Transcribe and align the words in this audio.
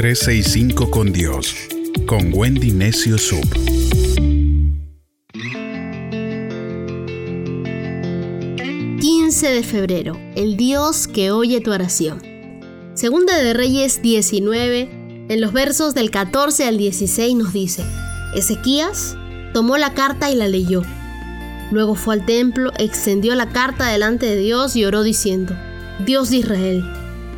365 0.00 0.90
con 0.90 1.12
Dios, 1.12 1.54
con 2.06 2.32
Wendy 2.32 2.70
Necio 2.70 3.18
Sub. 3.18 3.46
de 9.42 9.62
febrero, 9.62 10.18
el 10.36 10.56
Dios 10.56 11.06
que 11.06 11.30
oye 11.30 11.60
tu 11.60 11.70
oración. 11.70 12.22
Segunda 12.94 13.36
de 13.36 13.52
Reyes 13.52 14.00
19, 14.00 15.26
en 15.28 15.40
los 15.42 15.52
versos 15.52 15.94
del 15.94 16.10
14 16.10 16.66
al 16.66 16.78
16 16.78 17.36
nos 17.36 17.52
dice, 17.52 17.84
Ezequías 18.34 19.18
tomó 19.52 19.76
la 19.76 19.92
carta 19.92 20.30
y 20.30 20.34
la 20.34 20.48
leyó. 20.48 20.82
Luego 21.72 21.94
fue 21.94 22.14
al 22.14 22.24
templo, 22.24 22.72
extendió 22.78 23.34
la 23.34 23.50
carta 23.50 23.88
delante 23.88 24.24
de 24.24 24.36
Dios 24.36 24.76
y 24.76 24.86
oró 24.86 25.02
diciendo, 25.02 25.54
Dios 26.06 26.30
de 26.30 26.38
Israel, 26.38 26.84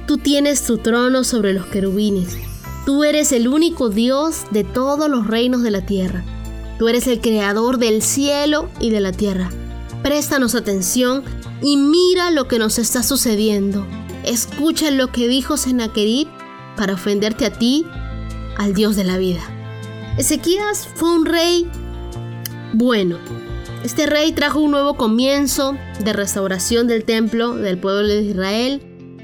tú 0.07 0.17
tienes 0.17 0.63
tu 0.65 0.79
trono 0.79 1.25
sobre 1.25 1.55
los 1.55 1.67
querubines, 1.67 2.39
tú 2.85 3.05
eres 3.05 3.33
el 3.33 3.49
único 3.49 3.89
Dios 3.89 4.45
de 4.51 4.65
todos 4.65 5.09
los 5.09 5.27
reinos 5.27 5.63
de 5.63 5.71
la 5.71 5.87
tierra, 5.87 6.25
tú 6.79 6.89
eres 6.89 7.07
el 7.07 7.21
creador 7.21 7.79
del 7.79 8.03
cielo 8.03 8.69
y 8.81 8.91
de 8.91 9.01
la 9.01 9.13
tierra. 9.13 9.51
Préstanos 10.03 10.55
atención 10.55 11.23
y 11.63 11.77
mira 11.77 12.31
lo 12.31 12.49
que 12.49 12.59
nos 12.59 12.79
está 12.79 13.03
sucediendo. 13.03 13.87
Escucha 14.25 14.91
lo 14.91 15.13
que 15.13 15.29
dijo 15.29 15.57
Sennacherib 15.57 16.27
para 16.77 16.95
ofenderte 16.95 17.47
a 17.47 17.53
ti, 17.53 17.87
al 18.57 18.75
Dios 18.75 18.97
de 18.97 19.05
la 19.05 19.19
vida. 19.19 19.43
Ezequías 20.19 20.89
fue 20.95 21.15
un 21.15 21.25
rey 21.25 21.71
bueno. 22.75 23.19
Este 23.85 24.07
rey 24.07 24.33
trajo 24.33 24.61
un 24.61 24.71
nuevo 24.71 24.95
comienzo 24.97 25.77
de 26.05 26.13
restauración 26.13 26.87
del 26.87 27.05
templo 27.05 27.55
del 27.55 27.79
pueblo 27.79 28.07
de 28.07 28.23
Israel 28.23 28.83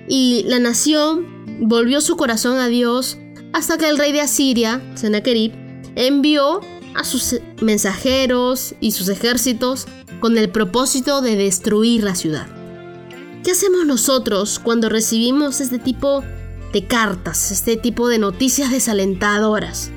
y 0.09 0.45
la 0.47 0.59
nación 0.59 1.27
volvió 1.61 2.01
su 2.01 2.17
corazón 2.17 2.59
a 2.59 2.69
Dios 2.69 3.19
hasta 3.52 3.79
que 3.79 3.88
el 3.88 3.98
rey 3.98 4.12
de 4.12 4.20
Asiria, 4.20 4.80
Sennacherib, 4.95 5.53
envió 5.95 6.61
a 6.95 7.05
sus 7.05 7.36
mensajeros 7.61 8.75
y 8.81 8.92
sus 8.92 9.09
ejércitos 9.09 9.86
con 10.20 10.36
el 10.36 10.50
propósito 10.50 11.20
de 11.20 11.36
destruir 11.36 12.03
la 12.03 12.14
ciudad. 12.14 12.47
¿Qué 13.45 13.53
hacemos 13.53 13.87
nosotros 13.87 14.59
cuando 14.59 14.89
recibimos 14.89 15.61
este 15.61 15.78
tipo 15.78 16.22
de 16.72 16.87
cartas, 16.87 17.50
este 17.50 17.77
tipo 17.77 18.09
de 18.09 18.19
noticias 18.19 18.70
desalentadoras? 18.70 19.91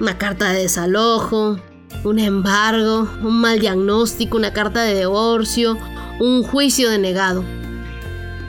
Una 0.00 0.18
carta 0.18 0.52
de 0.52 0.62
desalojo, 0.62 1.58
un 2.04 2.18
embargo, 2.18 3.08
un 3.22 3.40
mal 3.40 3.60
diagnóstico, 3.60 4.36
una 4.36 4.52
carta 4.52 4.82
de 4.82 4.98
divorcio, 4.98 5.78
un 6.20 6.42
juicio 6.42 6.90
denegado. 6.90 7.44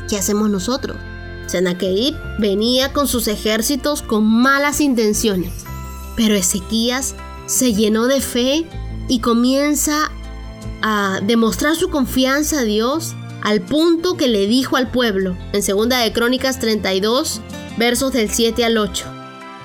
¿Qué 0.09 0.17
hacemos 0.17 0.49
nosotros? 0.49 0.97
Sennacherib 1.49 2.15
venía 2.37 2.93
con 2.93 3.07
sus 3.07 3.27
ejércitos 3.27 4.01
con 4.01 4.23
malas 4.23 4.81
intenciones, 4.81 5.51
pero 6.15 6.35
Ezequías 6.35 7.15
se 7.45 7.73
llenó 7.73 8.07
de 8.07 8.21
fe 8.21 8.65
y 9.07 9.19
comienza 9.19 10.11
a 10.81 11.19
demostrar 11.23 11.75
su 11.75 11.89
confianza 11.89 12.59
a 12.59 12.63
Dios 12.63 13.15
al 13.41 13.61
punto 13.61 14.17
que 14.17 14.27
le 14.27 14.47
dijo 14.47 14.77
al 14.77 14.91
pueblo 14.91 15.35
en 15.53 15.63
segunda 15.63 15.97
de 15.99 16.13
Crónicas 16.13 16.59
32 16.59 17.41
versos 17.77 18.13
del 18.13 18.29
7 18.29 18.65
al 18.65 18.77
8. 18.77 19.05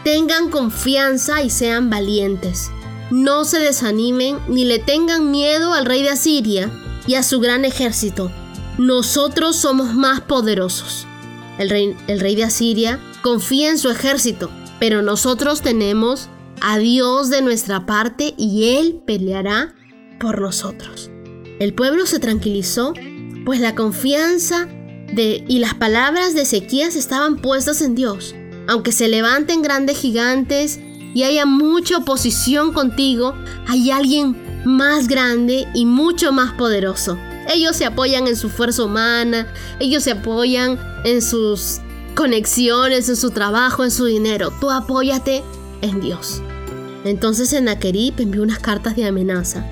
Tengan 0.04 0.50
confianza 0.50 1.42
y 1.42 1.50
sean 1.50 1.90
valientes. 1.90 2.70
No 3.10 3.44
se 3.44 3.58
desanimen 3.58 4.38
ni 4.48 4.64
le 4.64 4.78
tengan 4.78 5.30
miedo 5.30 5.72
al 5.72 5.84
rey 5.84 6.02
de 6.02 6.10
Asiria 6.10 6.70
y 7.06 7.14
a 7.14 7.22
su 7.22 7.40
gran 7.40 7.64
ejército. 7.64 8.30
Nosotros 8.78 9.56
somos 9.56 9.94
más 9.94 10.20
poderosos. 10.20 11.06
El 11.58 11.70
rey, 11.70 11.96
el 12.08 12.20
rey 12.20 12.34
de 12.34 12.44
Asiria 12.44 13.00
confía 13.22 13.70
en 13.70 13.78
su 13.78 13.90
ejército, 13.90 14.50
pero 14.80 15.02
nosotros 15.02 15.62
tenemos 15.62 16.28
a 16.60 16.78
Dios 16.78 17.30
de 17.30 17.42
nuestra 17.42 17.86
parte 17.86 18.34
y 18.36 18.76
Él 18.76 19.00
peleará 19.06 19.74
por 20.18 20.40
nosotros. 20.40 21.10
El 21.60 21.74
pueblo 21.74 22.06
se 22.06 22.18
tranquilizó, 22.18 22.94
pues 23.44 23.60
la 23.60 23.74
confianza 23.74 24.66
de, 25.12 25.44
y 25.46 25.58
las 25.58 25.74
palabras 25.74 26.34
de 26.34 26.42
Ezequías 26.42 26.96
estaban 26.96 27.36
puestas 27.36 27.82
en 27.82 27.94
Dios. 27.94 28.34
Aunque 28.66 28.92
se 28.92 29.08
levanten 29.08 29.62
grandes 29.62 29.98
gigantes 29.98 30.80
y 31.14 31.22
haya 31.22 31.46
mucha 31.46 31.98
oposición 31.98 32.72
contigo, 32.72 33.34
hay 33.68 33.90
alguien 33.90 34.36
más 34.64 35.06
grande 35.06 35.68
y 35.74 35.86
mucho 35.86 36.32
más 36.32 36.52
poderoso. 36.54 37.18
Ellos 37.48 37.76
se 37.76 37.84
apoyan 37.84 38.26
en 38.26 38.36
su 38.36 38.48
fuerza 38.48 38.84
humana, 38.84 39.46
ellos 39.80 40.02
se 40.02 40.12
apoyan 40.12 40.78
en 41.04 41.22
sus 41.22 41.80
conexiones, 42.14 43.08
en 43.08 43.16
su 43.16 43.30
trabajo, 43.30 43.84
en 43.84 43.90
su 43.90 44.06
dinero. 44.06 44.52
Tú 44.60 44.70
apóyate 44.70 45.42
en 45.82 46.00
Dios. 46.00 46.42
Entonces 47.04 47.50
Sennacherib 47.50 48.14
envió 48.18 48.42
unas 48.42 48.58
cartas 48.58 48.96
de 48.96 49.06
amenaza 49.06 49.64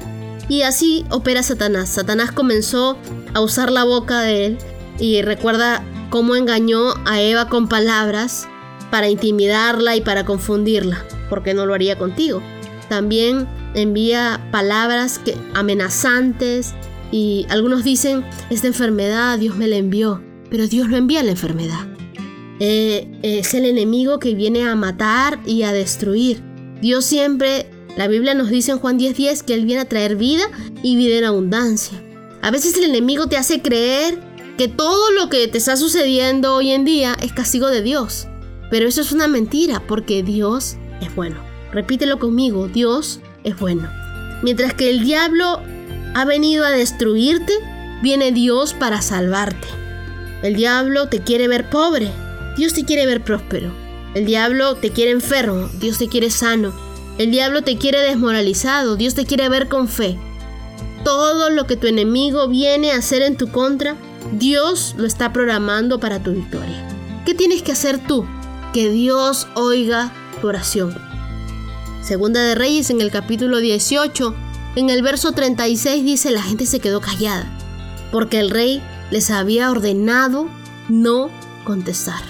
y 0.49 0.63
así 0.63 1.07
opera 1.11 1.43
Satanás. 1.43 1.89
Satanás 1.89 2.31
comenzó 2.31 2.99
a 3.33 3.41
usar 3.41 3.71
la 3.73 3.85
boca 3.85 4.21
de 4.21 4.47
él 4.47 4.59
y 4.99 5.23
recuerda 5.23 5.83
cómo 6.11 6.37
engañó 6.37 6.95
a 7.07 7.23
Eva 7.23 7.49
con 7.49 7.69
palabras 7.69 8.47
para 8.91 9.09
intimidarla 9.09 9.97
y 9.97 10.03
para 10.03 10.27
confundirla, 10.27 11.07
porque 11.31 11.55
no 11.55 11.65
lo 11.65 11.73
haría 11.73 11.97
contigo. 11.97 12.43
También 12.91 13.49
envía 13.75 14.47
palabras 14.51 15.19
que, 15.19 15.35
amenazantes 15.55 16.75
y 17.13 17.47
algunos 17.51 17.85
dicen, 17.85 18.25
esta 18.51 18.67
enfermedad 18.67 19.39
Dios 19.39 19.57
me 19.57 19.69
la 19.69 19.77
envió, 19.77 20.21
pero 20.51 20.67
Dios 20.67 20.89
no 20.89 20.97
envía 20.97 21.23
la 21.23 21.31
enfermedad. 21.31 21.87
Eh, 22.59 23.09
es 23.23 23.55
el 23.55 23.67
enemigo 23.67 24.19
que 24.19 24.35
viene 24.35 24.65
a 24.65 24.75
matar 24.75 25.39
y 25.47 25.63
a 25.63 25.73
destruir. 25.73 26.43
Dios 26.81 27.05
siempre 27.05 27.69
la 27.97 28.09
Biblia 28.09 28.35
nos 28.35 28.49
dice 28.49 28.73
en 28.73 28.79
Juan 28.79 28.99
10:10 28.99 29.43
que 29.43 29.55
Él 29.55 29.67
viene 29.67 29.83
a 29.83 29.89
traer 29.89 30.17
vida 30.17 30.45
y 30.83 30.97
vida 30.97 31.19
en 31.19 31.25
abundancia. 31.25 32.03
A 32.41 32.51
veces 32.51 32.77
el 32.79 32.85
enemigo 32.85 33.27
te 33.27 33.37
hace 33.37 33.61
creer 33.61 34.19
que 34.57 34.69
todo 34.69 35.11
lo 35.13 35.29
que 35.29 35.47
te 35.49 35.59
está 35.59 35.77
sucediendo 35.77 36.55
hoy 36.55 36.71
en 36.71 36.85
día 36.85 37.17
es 37.21 37.33
castigo 37.33 37.69
de 37.69 37.83
Dios. 37.83 38.27
Pero 38.71 38.89
eso 38.89 39.03
es 39.03 39.13
una 39.13 39.29
mentira 39.29 39.83
porque 39.87 40.23
Dios 40.23 40.77
es 41.03 41.15
bueno. 41.15 41.37
Repítelo 41.73 42.19
conmigo, 42.19 42.69
Dios 42.69 43.21
es 43.45 43.59
bueno. 43.59 43.91
Mientras 44.43 44.73
que 44.73 44.91
el 44.91 45.05
diablo 45.05 45.61
ha 46.15 46.25
venido 46.25 46.65
a 46.65 46.71
destruirte, 46.71 47.53
viene 48.03 48.33
Dios 48.33 48.75
para 48.75 49.03
salvarte. 49.03 49.69
El 50.43 50.57
diablo 50.57 51.09
te 51.09 51.21
quiere 51.21 51.49
ver 51.49 51.71
pobre, 51.71 52.11
Dios 52.57 52.75
te 52.75 52.85
quiere 52.85 53.07
ver 53.07 53.23
próspero. 53.23 53.73
El 54.15 54.27
diablo 54.27 54.75
te 54.75 54.91
quiere 54.91 55.11
enfermo, 55.13 55.71
Dios 55.81 55.99
te 55.99 56.09
quiere 56.09 56.31
sano. 56.31 56.75
El 57.19 57.31
diablo 57.31 57.63
te 57.63 57.79
quiere 57.79 58.01
desmoralizado, 58.01 58.97
Dios 58.97 59.15
te 59.15 59.25
quiere 59.25 59.49
ver 59.49 59.69
con 59.69 59.89
fe. 59.89 60.19
Todo 61.05 61.51
lo 61.51 61.67
que 61.67 61.77
tu 61.77 61.87
enemigo 61.87 62.49
viene 62.49 62.93
a 62.93 62.97
hacer 62.97 63.23
en 63.23 63.37
tu 63.37 63.51
contra, 63.51 63.97
Dios 64.33 64.95
lo 64.99 65.07
está 65.07 65.33
programando 65.33 65.99
para 65.99 66.23
tu 66.23 66.33
victoria. 66.33 66.89
¿Qué 67.25 67.35
tienes 67.35 67.63
que 67.63 67.73
hacer 67.73 67.99
tú? 67.99 68.27
Que 68.73 68.91
Dios 68.91 69.49
oiga 69.55 70.13
tu 70.41 70.49
oración. 70.49 70.95
Segunda 72.03 72.43
de 72.43 72.55
Reyes 72.55 72.91
en 72.91 73.01
el 73.01 73.11
capítulo 73.11 73.59
18, 73.59 74.35
en 74.75 74.91
el 74.91 75.03
verso 75.03 75.33
36 75.33 76.05
dice 76.05 76.31
la 76.31 76.43
gente 76.43 76.67
se 76.67 76.81
quedó 76.81 77.01
callada, 77.01 77.47
porque 78.11 78.41
el 78.41 78.51
rey 78.51 78.83
les 79.11 79.31
había 79.31 79.71
ordenado 79.71 80.49
no 80.89 81.31
contestar. 81.65 82.23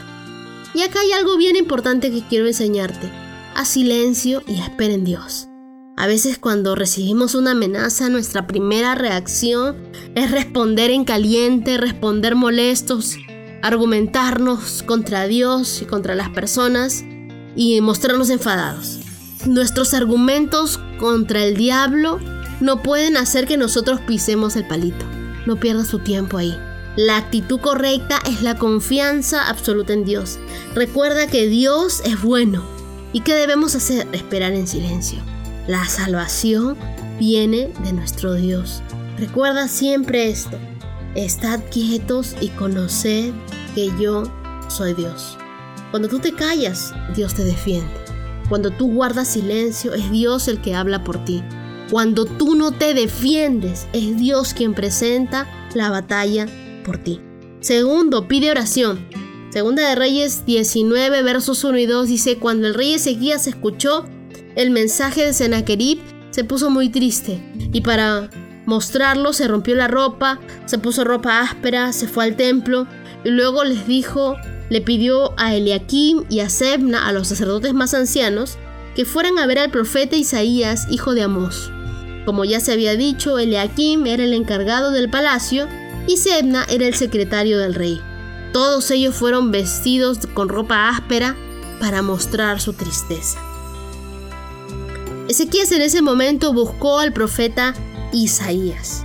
Y 0.75 0.83
acá 0.83 1.01
hay 1.01 1.13
algo 1.13 1.37
bien 1.37 1.57
importante 1.57 2.11
que 2.11 2.23
quiero 2.23 2.47
enseñarte 2.47 3.11
a 3.55 3.65
silencio 3.65 4.43
y 4.47 4.61
espera 4.61 4.95
en 4.95 5.05
Dios. 5.05 5.49
A 5.97 6.07
veces 6.07 6.39
cuando 6.39 6.75
recibimos 6.75 7.35
una 7.35 7.51
amenaza, 7.51 8.09
nuestra 8.09 8.47
primera 8.47 8.95
reacción 8.95 9.77
es 10.15 10.31
responder 10.31 10.91
en 10.91 11.05
caliente, 11.05 11.77
responder 11.77 12.35
molestos, 12.35 13.17
argumentarnos 13.63 14.83
contra 14.83 15.27
Dios 15.27 15.83
y 15.83 15.85
contra 15.85 16.15
las 16.15 16.31
personas 16.31 17.05
y 17.55 17.81
mostrarnos 17.83 18.31
enfadados. 18.31 19.02
Nuestros 19.47 19.95
argumentos 19.95 20.81
contra 20.99 21.45
el 21.45 21.57
diablo 21.57 22.21
no 22.61 22.83
pueden 22.83 23.17
hacer 23.17 23.47
que 23.47 23.57
nosotros 23.57 24.01
pisemos 24.01 24.57
el 24.57 24.67
palito. 24.67 25.05
No 25.47 25.57
pierdas 25.57 25.89
tu 25.89 25.99
tiempo 25.99 26.39
ahí. 26.39 26.57
La 26.97 27.17
actitud 27.17 27.59
correcta 27.61 28.21
es 28.29 28.43
la 28.43 28.57
confianza 28.57 29.49
absoluta 29.49 29.93
en 29.93 30.05
Dios. 30.05 30.39
Recuerda 30.75 31.27
que 31.27 31.47
Dios 31.47 32.03
es 32.05 32.21
bueno 32.23 32.63
¿Y 33.13 33.21
qué 33.21 33.35
debemos 33.35 33.75
hacer? 33.75 34.09
Esperar 34.13 34.53
en 34.53 34.67
silencio. 34.67 35.19
La 35.69 35.85
salvación 35.85 36.77
viene 37.19 37.71
de 37.85 37.93
nuestro 37.93 38.35
Dios. 38.35 38.83
Recuerda 39.19 39.69
siempre 39.69 40.31
esto. 40.31 40.59
Estad 41.15 41.61
quietos 41.71 42.35
y 42.41 42.49
conoced 42.49 43.35
que 43.75 43.93
yo 44.01 44.25
soy 44.69 44.95
Dios. 44.95 45.37
Cuando 45.91 46.09
tú 46.09 46.21
te 46.21 46.35
callas, 46.35 46.95
Dios 47.15 47.35
te 47.35 47.45
defiende. 47.45 48.02
Cuando 48.49 48.71
tú 48.71 48.93
guardas 48.93 49.29
silencio, 49.29 49.95
es 49.95 50.11
Dios 50.11 50.49
el 50.49 50.61
que 50.61 50.75
habla 50.75 51.05
por 51.05 51.25
ti. 51.25 51.43
Cuando 51.91 52.25
tú 52.25 52.55
no 52.55 52.73
te 52.73 52.95
defiendes, 52.95 53.87
es 53.93 54.17
Dios 54.17 54.55
quien 54.55 54.75
presenta 54.75 55.47
la 55.75 55.91
batalla 55.91 56.47
por 56.85 56.99
ti. 56.99 57.21
Segundo, 57.61 58.29
pide 58.29 58.51
oración. 58.51 59.07
Segunda 59.51 59.89
de 59.89 59.95
Reyes 59.95 60.47
19, 60.47 61.23
versos 61.23 61.63
1 61.63 61.79
y 61.79 61.87
2 61.87 62.09
dice, 62.09 62.39
cuando 62.39 62.67
el 62.67 62.75
rey 62.75 62.95
Ezequías 62.95 63.47
escuchó 63.47 64.07
el 64.57 64.71
mensaje 64.71 65.27
de 65.27 65.35
Sennacherib, 65.35 66.01
se 66.31 66.45
puso 66.45 66.71
muy 66.71 66.89
triste 66.89 67.43
y 67.73 67.83
para 67.83 68.31
mostrarlo 68.65 69.35
se 69.35 69.49
rompió 69.49 69.75
la 69.75 69.89
ropa, 69.89 70.41
se 70.65 70.79
puso 70.79 71.05
ropa 71.05 71.41
áspera, 71.41 71.93
se 71.93 72.09
fue 72.09 72.25
al 72.25 72.37
templo 72.37 72.87
y 73.25 73.31
luego 73.31 73.65
les 73.65 73.87
dijo, 73.87 74.37
le 74.73 74.81
pidió 74.81 75.35
a 75.37 75.55
Eliakim 75.55 76.25
y 76.31 76.41
a 76.41 76.49
Sebna, 76.49 77.07
a 77.07 77.13
los 77.13 77.29
sacerdotes 77.29 77.75
más 77.75 77.93
ancianos, 77.93 78.57
que 78.97 79.05
fueran 79.05 79.39
a 79.39 79.47
ver 79.47 79.59
al 79.59 79.71
profeta 79.71 80.17
Isaías, 80.17 80.87
hijo 80.89 81.13
de 81.13 81.21
Amós. 81.21 81.71
Como 82.25 82.47
ya 82.47 82.59
se 82.59 82.73
había 82.73 82.97
dicho, 82.97 83.39
Eliakim 83.39 84.07
era 84.07 84.25
el 84.25 84.33
encargado 84.33 84.91
del 84.91 85.11
palacio 85.11 85.69
y 86.07 86.17
Sebna 86.17 86.65
era 86.71 86.87
el 86.87 86.95
secretario 86.95 87.59
del 87.59 87.75
rey. 87.75 88.01
Todos 88.55 88.91
ellos 88.91 89.15
fueron 89.15 89.51
vestidos 89.51 90.21
con 90.33 90.49
ropa 90.49 90.89
áspera 90.89 91.37
para 91.79 92.01
mostrar 92.01 92.59
su 92.59 92.73
tristeza. 92.73 93.39
Ezequías 95.29 95.71
en 95.73 95.83
ese 95.83 96.01
momento 96.01 96.55
buscó 96.55 96.99
al 96.99 97.13
profeta 97.13 97.75
Isaías. 98.11 99.05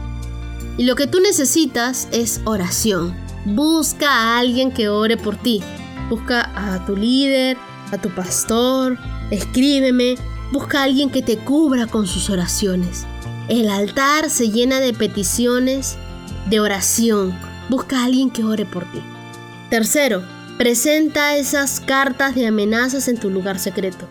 Y 0.78 0.86
lo 0.86 0.96
que 0.96 1.08
tú 1.08 1.20
necesitas 1.20 2.08
es 2.14 2.40
oración. 2.46 3.27
Busca 3.56 4.12
a 4.12 4.40
alguien 4.40 4.74
que 4.74 4.90
ore 4.90 5.16
por 5.16 5.38
ti. 5.38 5.62
Busca 6.10 6.52
a 6.54 6.86
tu 6.86 6.98
líder, 6.98 7.56
a 7.92 7.98
tu 7.98 8.10
pastor, 8.10 8.98
escríbeme. 9.32 10.16
Busca 10.52 10.82
a 10.82 10.84
alguien 10.84 11.10
que 11.10 11.22
te 11.22 11.38
cubra 11.38 11.88
con 11.88 12.08
sus 12.08 12.30
oraciones. 12.30 13.06
El 13.48 13.70
altar 13.70 14.30
se 14.30 14.50
llena 14.50 14.82
de 14.82 14.92
peticiones 14.92 15.96
de 16.50 16.60
oración. 16.60 17.34
Busca 17.70 18.02
a 18.02 18.06
alguien 18.06 18.32
que 18.32 18.44
ore 18.44 18.66
por 18.66 18.84
ti. 18.92 19.00
Tercero, 19.70 20.24
presenta 20.58 21.38
esas 21.38 21.80
cartas 21.80 22.36
de 22.36 22.48
amenazas 22.48 23.08
en 23.08 23.18
tu 23.18 23.30
lugar 23.30 23.60
secreto. 23.60 24.10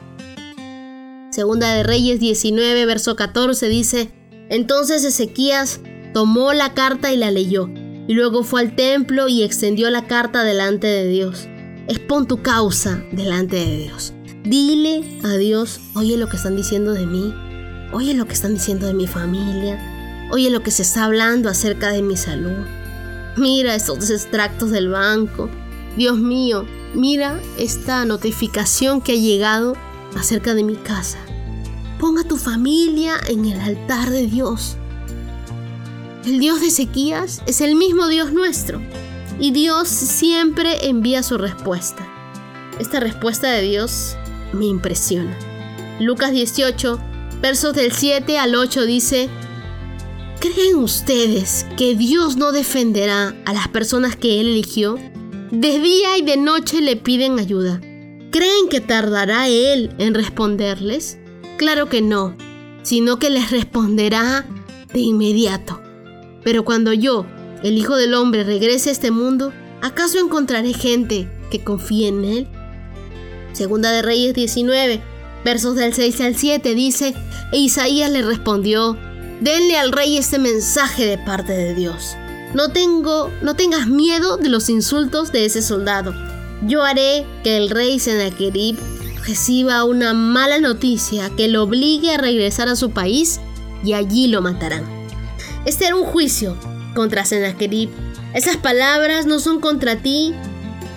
Segunda 1.31 1.75
de 1.75 1.83
Reyes 1.83 2.21
19, 2.21 2.87
verso 2.87 3.17
14 3.17 3.69
dice, 3.69 4.11
entonces 4.49 5.05
Ezequías 5.05 5.81
tomó 6.15 6.55
la 6.55 6.73
carta 6.73 7.13
y 7.13 7.19
la 7.19 7.31
leyó, 7.31 7.69
y 8.09 8.15
luego 8.15 8.45
fue 8.45 8.61
al 8.61 8.77
templo 8.77 9.29
y 9.29 9.43
extendió 9.43 9.91
la 9.91 10.07
carta 10.07 10.45
delante 10.45 10.87
de 10.87 11.09
Dios. 11.09 11.49
Expon 11.89 12.27
tu 12.27 12.43
causa 12.43 13.03
delante 13.13 13.57
de 13.57 13.79
Dios. 13.79 14.13
Dile 14.45 15.19
a 15.25 15.37
Dios, 15.37 15.81
oye 15.95 16.17
lo 16.17 16.29
que 16.29 16.37
están 16.37 16.57
diciendo 16.57 16.93
de 16.93 17.07
mí, 17.07 17.35
oye 17.93 18.15
lo 18.15 18.27
que 18.27 18.35
están 18.35 18.55
diciendo 18.55 18.87
de 18.87 18.95
mi 18.95 19.07
familia, 19.07 20.29
oye 20.31 20.51
lo 20.51 20.63
que 20.63 20.71
se 20.71 20.83
está 20.83 21.05
hablando 21.05 21.49
acerca 21.49 21.91
de 21.91 22.03
mi 22.03 22.17
salud. 22.17 22.65
Mira 23.37 23.75
estos 23.75 24.11
extractos 24.11 24.71
del 24.71 24.89
banco. 24.89 25.51
Dios 25.97 26.19
mío, 26.19 26.65
mira 26.95 27.41
esta 27.59 28.05
notificación 28.05 29.01
que 29.01 29.13
ha 29.13 29.17
llegado 29.17 29.75
acerca 30.17 30.55
de 30.55 30.63
mi 30.63 30.77
casa. 30.77 31.19
Ponga 31.99 32.25
tu 32.25 32.37
familia 32.37 33.15
en 33.29 33.47
el 33.47 33.61
altar 33.61 34.11
de 34.11 34.27
Dios. 34.27 34.77
El 36.27 36.41
Dios 36.41 36.61
de 36.61 36.67
Ezequías 36.67 37.41
es 37.47 37.61
el 37.61 37.77
mismo 37.77 38.09
Dios 38.09 38.33
nuestro 38.33 38.83
y 39.39 39.53
Dios 39.53 39.87
siempre 39.87 40.89
envía 40.89 41.23
su 41.23 41.39
respuesta. 41.39 42.05
Esta 42.81 42.99
respuesta 42.99 43.49
de 43.53 43.63
Dios 43.63 44.17
me 44.53 44.67
impresiona. 44.67 45.39
Lucas 46.01 46.33
18, 46.33 46.99
versos 47.41 47.75
del 47.75 47.93
7 47.93 48.39
al 48.39 48.57
8 48.57 48.87
dice, 48.87 49.29
¿Creen 50.41 50.75
ustedes 50.79 51.65
que 51.77 51.95
Dios 51.95 52.37
no 52.37 52.51
defenderá 52.51 53.33
a 53.45 53.53
las 53.55 53.69
personas 53.69 54.17
que 54.17 54.41
Él 54.41 54.49
eligió? 54.49 54.99
De 55.53 55.79
día 55.79 56.19
y 56.19 56.23
de 56.23 56.39
noche 56.39 56.81
le 56.81 56.97
piden 56.97 57.39
ayuda. 57.39 57.81
¿Creen 58.33 58.69
que 58.69 58.81
tardará 58.81 59.47
Él 59.47 59.95
en 59.99 60.13
responderles? 60.13 61.19
Claro 61.57 61.89
que 61.89 62.03
no, 62.03 62.37
sino 62.83 63.21
que 63.21 63.31
les 63.31 63.53
responderá 63.53 64.45
de 64.93 64.99
inmediato. 64.99 65.86
Pero 66.47 66.65
cuando 66.65 66.93
yo, 66.93 67.27
el 67.65 67.77
Hijo 67.77 67.97
del 67.97 68.15
Hombre, 68.15 68.45
regrese 68.45 68.91
a 68.91 68.93
este 68.93 69.11
mundo, 69.11 69.53
¿acaso 69.83 70.21
encontraré 70.21 70.75
gente 70.75 71.29
que 71.51 71.65
confíe 71.65 72.07
en 72.07 72.25
Él? 72.25 72.47
Segunda 73.53 73.91
de 73.91 74.01
Reyes 74.01 74.33
19, 74.33 75.03
versos 75.45 75.75
del 75.75 75.93
6 75.93 76.21
al 76.21 76.37
7 76.37 76.77
dice, 76.77 77.17
e 77.51 77.59
Isaías 77.59 78.13
le 78.13 78.23
respondió, 78.23 78.97
Denle 79.41 79.77
al 79.77 79.91
rey 79.91 80.19
este 80.19 80.39
mensaje 80.39 81.05
de 81.05 81.19
parte 81.19 81.53
de 81.53 81.75
Dios. 81.75 82.15
No 82.55 82.71
tengo, 82.71 83.29
no 83.43 83.57
tengas 83.57 83.89
miedo 83.89 84.37
de 84.37 84.49
los 84.49 84.69
insultos 84.69 85.33
de 85.33 85.47
ese 85.47 85.63
soldado. 85.63 86.15
Yo 86.63 86.85
haré 86.85 87.27
que 87.43 87.57
el 87.57 87.71
rey 87.71 87.99
Sennacherib 87.99 88.79
reciba 89.27 89.83
una 89.83 90.15
mala 90.15 90.61
noticia 90.61 91.29
que 91.31 91.49
lo 91.49 91.65
obligue 91.65 92.15
a 92.15 92.19
regresar 92.19 92.69
a 92.69 92.77
su 92.77 92.93
país 92.93 93.41
y 93.83 93.95
allí 93.95 94.29
lo 94.29 94.43
matarán. 94.43 94.96
Este 95.67 95.87
era 95.87 95.97
un 95.97 96.05
juicio 96.05 96.57
contra 96.95 97.25
Sennacherib. 97.25 97.91
Esas 98.35 98.57
palabras 98.57 99.27
no 99.27 99.41
son 99.41 99.61
contra 99.61 99.97
ti, 99.97 100.33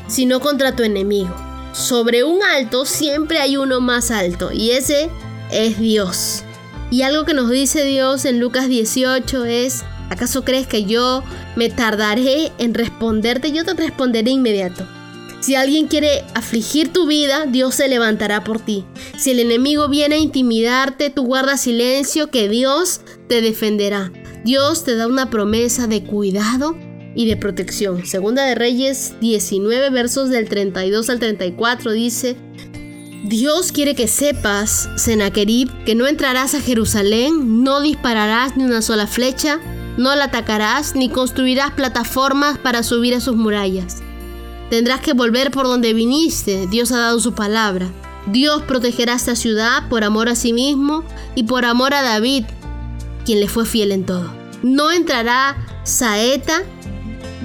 sino 0.08 0.40
contra 0.40 0.76
tu 0.76 0.84
enemigo. 0.84 1.36
Sobre 1.74 2.24
un 2.24 2.44
alto 2.44 2.86
siempre 2.86 3.40
hay 3.40 3.58
uno 3.58 3.82
más 3.82 4.12
alto 4.12 4.52
y 4.52 4.72
ese 4.72 5.10
es 5.52 5.80
Dios. 5.80 6.44
Y 6.92 7.02
algo 7.02 7.26
que 7.26 7.34
nos 7.34 7.50
dice 7.50 7.84
Dios 7.84 8.26
en 8.26 8.40
Lucas 8.40 8.68
18 8.68 9.44
es, 9.46 9.84
¿acaso 10.12 10.44
crees 10.44 10.68
que 10.68 10.84
yo 10.84 11.24
me 11.56 11.70
tardaré 11.70 12.52
en 12.60 12.76
responderte? 12.76 13.52
Yo 13.52 13.66
te 13.66 13.74
responderé 13.74 14.30
inmediato. 14.30 14.88
Si 15.40 15.56
alguien 15.56 15.88
quiere 15.88 16.24
afligir 16.36 16.94
tu 16.94 17.08
vida, 17.08 17.46
Dios 17.48 17.74
se 17.74 17.88
levantará 17.88 18.44
por 18.44 18.60
ti. 18.60 18.86
Si 19.18 19.32
el 19.32 19.40
enemigo 19.40 19.88
viene 19.88 20.16
a 20.16 20.20
intimidarte, 20.20 21.10
tú 21.10 21.26
guarda 21.26 21.58
silencio, 21.58 22.30
que 22.30 22.50
Dios 22.50 23.02
te 23.28 23.42
defenderá. 23.42 24.12
Dios 24.44 24.84
te 24.84 24.96
da 24.96 25.08
una 25.08 25.30
promesa 25.30 25.88
de 25.88 26.04
cuidado 26.04 26.78
y 27.16 27.28
de 27.28 27.36
protección. 27.38 28.06
Segunda 28.06 28.46
de 28.46 28.56
Reyes 28.56 29.16
19 29.20 29.90
versos 29.90 30.30
del 30.30 30.48
32 30.48 31.10
al 31.10 31.20
34 31.20 31.92
dice, 31.92 32.38
Dios 33.26 33.74
quiere 33.74 33.96
que 33.96 34.08
sepas, 34.08 34.90
Sennacherib, 34.96 35.70
que 35.84 35.96
no 35.96 36.08
entrarás 36.08 36.56
a 36.56 36.62
Jerusalén, 36.62 37.64
no 37.64 37.82
dispararás 37.82 38.56
ni 38.56 38.64
una 38.64 38.82
sola 38.82 39.08
flecha, 39.08 39.60
no 39.98 40.16
la 40.16 40.26
atacarás, 40.26 40.96
ni 40.96 41.10
construirás 41.10 41.72
plataformas 41.72 42.58
para 42.58 42.84
subir 42.84 43.14
a 43.14 43.20
sus 43.20 43.36
murallas. 43.36 43.98
Tendrás 44.70 45.02
que 45.02 45.14
volver 45.14 45.52
por 45.52 45.66
donde 45.66 45.94
viniste, 45.94 46.68
Dios 46.68 46.94
ha 46.94 47.00
dado 47.00 47.20
su 47.20 47.34
palabra. 47.34 47.90
Dios 48.28 48.62
protegerá 48.64 49.16
esta 49.16 49.36
ciudad 49.36 49.90
por 49.90 50.04
amor 50.04 50.30
a 50.30 50.36
sí 50.36 50.54
mismo 50.54 51.04
y 51.36 51.44
por 51.44 51.66
amor 51.66 51.94
a 51.94 52.02
David, 52.02 52.46
quien 53.26 53.40
le 53.40 53.48
fue 53.48 53.66
fiel 53.66 53.92
en 53.92 54.06
todo. 54.06 54.32
No 54.64 54.92
entrará 54.92 55.58
saeta, 55.84 56.64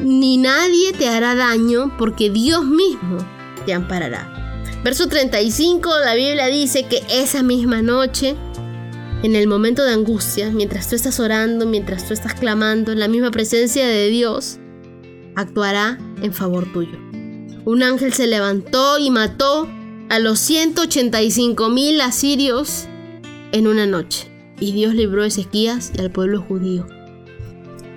ni 0.03 0.37
nadie 0.37 0.93
te 0.93 1.09
hará 1.09 1.35
daño, 1.35 1.97
porque 1.99 2.31
Dios 2.31 2.65
mismo 2.65 3.19
te 3.65 3.73
amparará. 3.73 4.35
Verso 4.83 5.09
35, 5.09 5.91
la 6.05 6.15
Biblia 6.15 6.47
dice 6.49 6.85
que 6.85 7.03
esa 7.09 7.43
misma 7.43 7.81
noche, 7.81 8.37
en 9.23 9.35
el 9.35 9.47
momento 9.47 9.83
de 9.83 9.93
angustia, 9.93 10.51
mientras 10.51 10.91
tú 10.91 10.97
estás 10.97 11.19
orando, 11.21 11.65
mientras 11.65 12.07
tú 12.07 12.13
estás 12.13 12.35
clamando 12.35 12.93
en 12.93 13.01
la 13.01 13.09
misma 13.09 13.31
presencia 13.31 13.87
de 13.87 14.09
Dios, 14.09 14.59
actuará 15.37 15.99
en 16.21 16.35
favor 16.35 16.71
tuyo. 16.73 16.99
Un 17.65 17.83
ángel 17.83 18.13
se 18.13 18.27
levantó 18.27 18.99
y 18.99 19.11
mató 19.11 19.67
a 20.11 20.19
los 20.19 20.39
185 20.41 21.71
mil 21.71 22.01
asirios 22.03 22.87
en 23.53 23.67
una 23.67 23.87
noche. 23.87 24.34
Y 24.61 24.73
Dios 24.73 24.95
libró 24.95 25.23
a 25.23 25.27
Ezequías 25.27 25.93
y 25.97 26.01
al 26.01 26.11
pueblo 26.11 26.41
judío. 26.41 26.87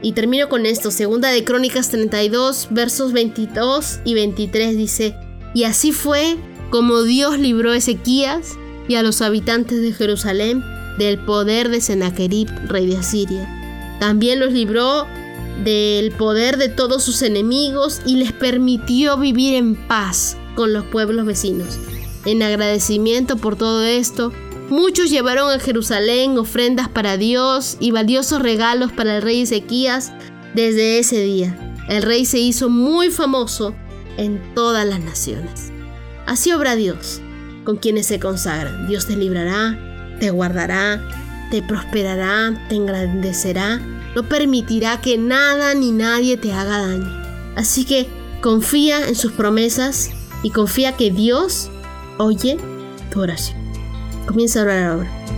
Y 0.02 0.12
termino 0.14 0.48
con 0.48 0.66
esto, 0.66 0.92
segunda 0.92 1.30
de 1.30 1.44
Crónicas 1.44 1.90
32, 1.90 2.68
versos 2.72 3.14
22 3.14 4.00
y 4.06 4.14
23 4.14 4.78
dice, 4.78 5.16
y 5.54 5.64
así 5.64 5.92
fue 5.92 6.38
como 6.70 7.04
Dios 7.04 7.40
libró 7.40 7.72
a 7.72 7.78
Ezequías 7.78 8.58
y 8.88 8.96
a 8.96 9.04
los 9.04 9.22
habitantes 9.22 9.82
de 9.82 9.94
Jerusalén 9.94 10.64
del 10.98 11.18
poder 11.20 11.70
de 11.70 11.82
Sennacherib, 11.82 12.48
rey 12.68 12.86
de 12.86 12.98
Asiria. 12.98 13.98
También 14.00 14.40
los 14.40 14.54
libró 14.54 15.08
del 15.64 16.12
poder 16.12 16.58
de 16.58 16.70
todos 16.70 17.04
sus 17.04 17.22
enemigos 17.22 18.02
y 18.06 18.18
les 18.18 18.32
permitió 18.32 19.18
vivir 19.18 19.56
en 19.56 19.76
paz 19.76 20.38
con 20.56 20.74
los 20.74 20.86
pueblos 20.86 21.26
vecinos. 21.26 21.80
En 22.26 22.44
agradecimiento 22.44 23.38
por 23.38 23.56
todo 23.56 23.84
esto, 23.84 24.32
muchos 24.70 25.10
llevaron 25.10 25.52
a 25.52 25.60
Jerusalén 25.60 26.38
ofrendas 26.38 26.90
para 26.90 27.18
Dios 27.18 27.78
y 27.80 27.92
valiosos 27.92 28.42
regalos 28.42 28.92
para 28.92 29.18
el 29.18 29.22
rey 29.22 29.42
Ezequías 29.42 30.12
desde 30.54 31.00
ese 31.00 31.20
día. 31.20 31.76
El 31.90 32.04
rey 32.04 32.26
se 32.26 32.40
hizo 32.40 32.70
muy 32.70 33.10
famoso 33.10 33.74
en 34.18 34.42
todas 34.54 34.86
las 34.86 35.00
naciones. 35.00 35.72
Así 36.26 36.52
obra 36.52 36.76
Dios 36.76 37.22
con 37.64 37.78
quienes 37.78 38.08
se 38.08 38.20
consagran. 38.20 38.88
Dios 38.88 39.08
te 39.08 39.16
librará, 39.16 40.18
te 40.20 40.32
guardará, 40.32 41.02
te 41.52 41.62
prosperará, 41.62 42.66
te 42.70 42.76
engrandecerá, 42.76 43.80
no 44.16 44.24
permitirá 44.24 45.02
que 45.02 45.18
nada 45.18 45.74
ni 45.74 45.92
nadie 45.92 46.38
te 46.38 46.54
haga 46.54 46.80
daño. 46.88 47.28
Así 47.56 47.86
que 47.86 48.08
confía 48.42 49.08
en 49.08 49.16
sus 49.16 49.32
promesas 49.32 50.12
y 50.44 50.52
confía 50.52 50.96
que 50.96 51.12
Dios 51.12 51.70
oye 52.18 52.58
tu 53.12 53.22
oración. 53.22 53.67
Comienza 54.28 54.60
a 54.60 54.64
orar 54.64 54.84
ahora. 54.84 55.37